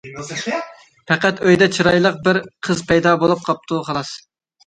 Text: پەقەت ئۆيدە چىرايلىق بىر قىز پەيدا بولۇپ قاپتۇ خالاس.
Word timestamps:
پەقەت 1.09 1.43
ئۆيدە 1.49 1.67
چىرايلىق 1.75 2.17
بىر 2.29 2.41
قىز 2.69 2.81
پەيدا 2.93 3.13
بولۇپ 3.25 3.47
قاپتۇ 3.51 3.83
خالاس. 3.91 4.15